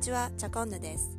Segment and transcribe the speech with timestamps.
[0.00, 1.18] ちは、チャコンヌです。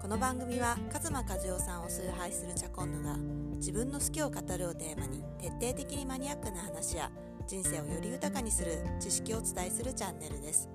[0.00, 3.16] この番組は、カズマ和代さんを崇拝するチャコンヌが、
[3.56, 7.10] 自分の好きを語るをテーマに、徹底的にマニアックな話や、
[7.48, 10.68] 人生をより豊かにする知識をお伝えするチャンネルです。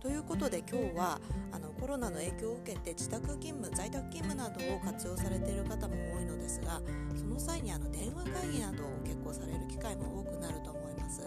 [0.00, 1.20] ということで今日は
[1.52, 6.80] あのコロナの影響を受けて自宅勤務在宅勤務などを活用されている方も多いのですが
[7.14, 11.20] その際にあの電話会議などを結構される機会も多くなると思います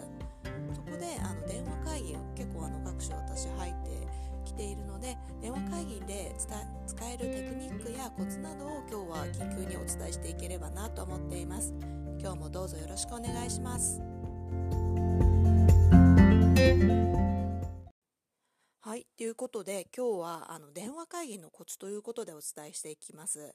[0.74, 4.23] そこであの電話会議結構あの各種私入って
[4.54, 11.74] きているので電話会議で使えるテクニックやコツなどを今日は緊急にお伝えしていければなと思っています。
[12.20, 14.00] 今日もどうぞよろしくお願いします。
[18.80, 23.54] はいということで今日はあの電話会議のコツということでお伝えしていきます。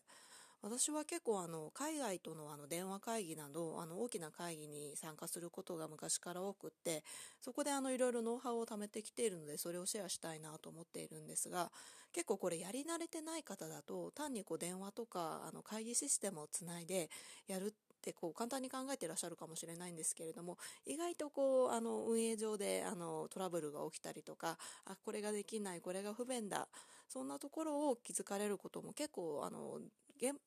[0.62, 7.04] 私は結構あの海外とのあの電話会議などあの大きな会議に参加することが昔から多くって
[7.40, 11.71] そこでいろいろノウハウを貯めてきているのでそれをシェアしたいなと思っているんですが
[12.12, 17.10] 結構これやり慣れてない方だと単にこう電話とかあの会議システムをつないで
[17.48, 17.71] やるっ
[18.02, 26.68] てこう簡単に考えていらっしゃるかもしれないんですけれども意外とこうあの運営上であのトラブルが起きたりとかあこれができないこれが不便だ
[27.07, 29.80] そんなところを気づかれることも結構あの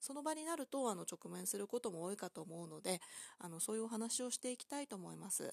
[0.01, 3.01] その場になるとあの直面することも多いかと思うので
[3.39, 5.53] あのそういうお話をしていきたいと思います。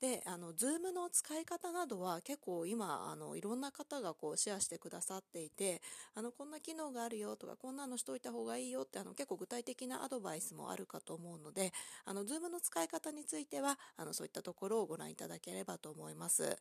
[0.00, 5.80] であの Zoom の使い方などは結構今あのいろんな方がこうシェアしてくださっていて
[6.14, 11.72] あのこんな機能があるよとかこんなのしといた方がいいよってあの結構具体的なアドバイスもあるかと思うので
[12.04, 16.58] あの Zoom の使い方についてはあのそういったところをご覧いただければと思います。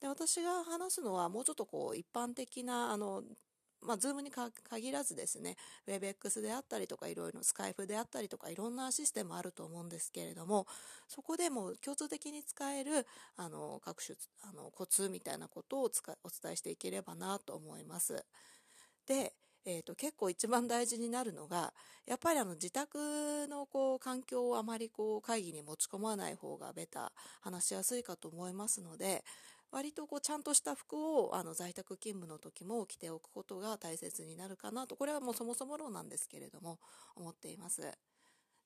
[0.00, 3.22] で私が話すのはもうちょっとこう一般的なあの
[3.84, 10.66] まあ、ズームに限らずですね、WebX であったりとか、いろいろスカイプであったりとか、いろんなシステムあると思うんですけれども、
[11.08, 18.24] そこでも共通的に使える、あの、各種、あの、コツみたいなことをお伝えしていければなと思います。
[19.06, 19.32] で、
[19.66, 21.72] えーと、結構一番大事になるのが
[22.06, 29.24] やっぱりあの自宅のこう環境をあまりこう会議に持ち込まない方がベタ話しやすいかと思いますので
[29.70, 36.78] 割とこうちゃんとした服をあの在宅勤務の時も着ておくことが大切になるかなとこれはもうそもそも論なんですけれども
[37.16, 37.82] 思っています。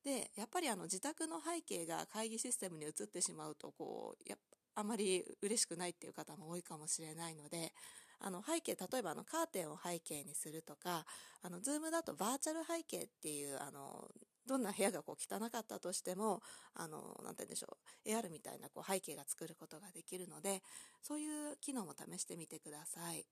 [0.05, 4.37] でやっぱりあの自宅の背景が会議システムに移ってしまうとこうや
[4.75, 7.73] あまり嬉しくないっていう方も多いかもしれないので
[8.21, 11.05] あの背景例えばあのカーテンを背景にするとか
[11.43, 14.09] あの Zoom だとバーチャル背景っていうあの
[14.49, 16.43] どんな部屋がこう汚かったとしても、
[16.75, 20.63] あの、なんて言うんでしょう、AR みたいなこう背景が作ることができるので、
[21.03, 23.27] そういう機能も試してみてください。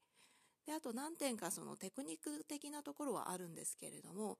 [0.66, 4.38] で、あと何点かそのテクニック的なところはあるんですけれども、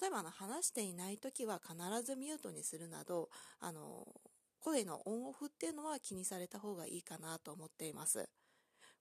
[0.00, 4.06] 例えばあの話していない時は必ずミュートにするなど、あの、
[4.60, 8.28] 声のオンオフっていうのは気にされた方がいいかなと思っています。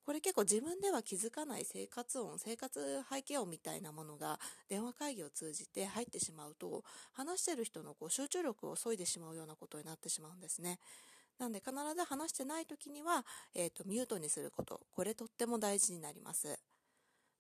[0.08, 10.80] これ結構自分では気づかない生活音、生活背景音みたいなものが電話会議を通じて入ってしまうと、話してる人のこう集中力を削いでしまうようなことになってしまうんですね。
[11.40, 14.80] なんで必ず話してない時には、えっ、ー、と、ミュートにすること。
[14.94, 16.58] これとっても大事になります。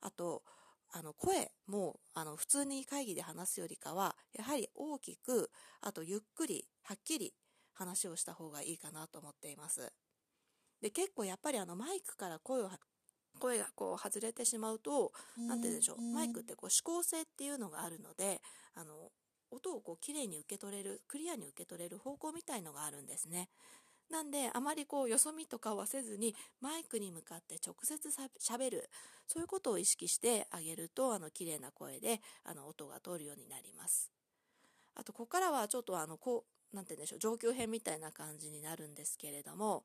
[0.01, 0.43] あと、
[0.91, 7.33] あの、声も、あの、普通に会議で話すよりかは、やはり大きく、あとゆっくり、はっきり
[7.71, 9.93] 話をした方がいいかなと思っています。
[10.81, 12.69] で結構やっぱりあのマイクから声を
[13.39, 18.41] 声がこう外れてしまうと何て言うんでしょうマイクってこう指向性っていうのがあるので
[18.75, 19.11] あの
[19.51, 23.49] 音をこう綺麗に受け取れるクリアに受け取れる方向みたいのがあるんですね。
[24.09, 28.89] なんであまりこうよそ見とかはせずにマイクに向かって直接しゃべる
[29.27, 34.09] そういうことを意識してあげるとあの綺麗な声であの音が通るようになります。
[34.95, 39.83] あとここからはちょっとあのこうなんて言うんでしょう上級編みたいな感じになるんですけれども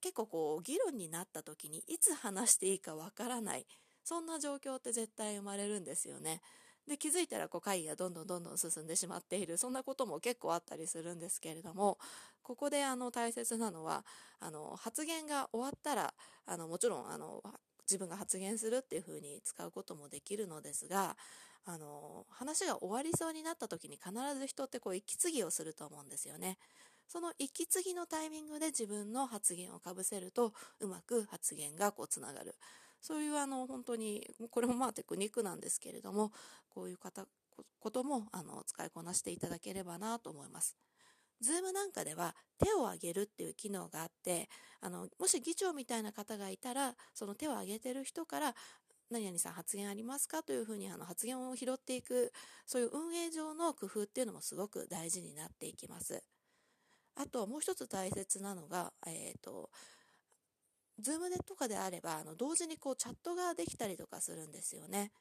[0.00, 3.66] 結構こう議論になった時にいつ話していいかわからない
[4.04, 6.40] そんな状況って絶対生まれるんですよね。
[6.88, 11.98] で気づいたらこう会議がどんどんどんどん進んでしまっているそんなことも結構あったりするんですけれども
[12.42, 14.06] ここであの大切なのは
[14.40, 16.14] あの発言が終わったら
[16.46, 17.42] あのもちろんあの
[17.82, 21.16] 自分が発言するっていうふうに使うこともできるのですが
[21.66, 26.56] あの話が終わりそうになった時に必ず人ってこう息継ぎをすると思うんですよね。
[27.08, 32.54] その息継ぎのタイミングで自分の発言をかぶせるとうまく発言がこうつながる
[33.00, 36.32] そういうあの本当にこれもまあテクニックなんですけれども
[36.68, 37.26] こういう方
[37.80, 40.76] こともあの使いこなしていただければなと思います。
[41.40, 44.48] ズームなんかでは手を挙げるっていう機能があって
[44.80, 48.54] あのもし議長みたいな方がいたらその手を挙げてる人から
[49.08, 52.32] 何々さん発言ありますかというふうにあの発言を拾っていく
[52.66, 56.24] そういう運営上の工夫っていうのもすごく大事になっていきます。
[57.20, 59.70] あともう一つ大切なのが、えっ、ー、と、
[61.02, 65.12] Zoom でとかであればあの同時にこうチャットができたりとかするんですよね。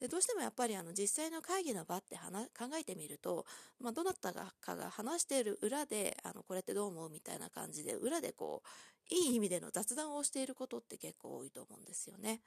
[0.00, 3.44] でどうしてもやっぱりあの実際の会議の場って考えてみると、
[3.80, 8.62] まあ、どなたかが話している裏であのこれってどう思うみたいな感じで裏でこ
[9.10, 12.40] ういい意味での雑談をしていることって結構多いと思うんですよね。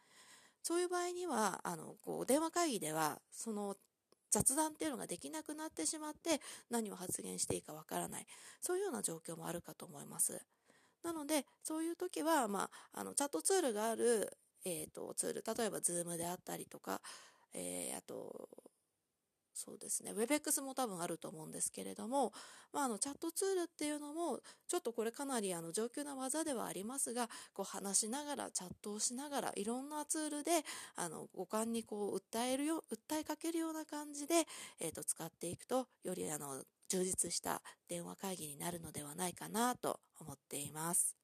[0.63, 3.75] そういう場合にはあのこう電話会議ではその
[4.31, 8.25] 雑談っていうのができなくなってしまって何を発言していいかわからない
[8.61, 10.41] そういうような状況もあるかと思います。
[11.03, 17.01] なのでそういう時は、まあ、あのチャットツールがある、えーと、ツール例えば Zoom であったりとか、
[17.53, 18.49] えー、あと
[19.63, 22.33] そうですね WebEx も多分あると思うんですけれども、
[22.73, 30.51] まあ、あのチャットツールっていうのもちょっとこれかなりあの上級な技ではありますがこう話しながらチャットをしながらいろんなツールで
[30.95, 34.45] あの五感にこう訴えるよ訴えかけるような感じで、
[34.79, 41.15] えー、と使っていくとよりあの充実した電話会議になるのではないかなと思っています。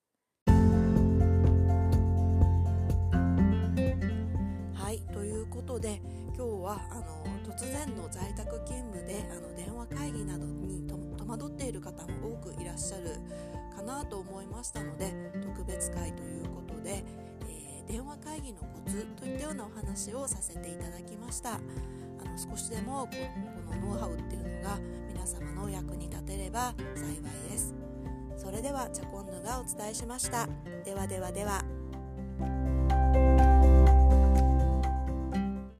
[4.75, 6.01] はいということで
[6.37, 10.87] 今日はあの突然の在宅勤務であの電話会議などに
[11.17, 13.15] 戸惑っている方も多くいらっしゃる
[13.75, 15.11] かなと思いましたので
[15.41, 17.03] 特別会ということで、
[17.49, 21.55] えー、電話会議のコツといったようなお話をさせていただきました。
[21.55, 23.07] あの少しでも
[23.67, 24.77] このノウハウっていうのが
[25.11, 27.73] 皆様の役に立てれば幸いです。
[28.37, 30.47] それではチャコンヌがお伝えしました。
[30.85, 31.76] ではではでは。